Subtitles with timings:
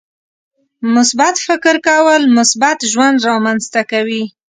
[0.95, 4.23] •مثبت فکر کول، مثبت ژوند رامنځته کوي.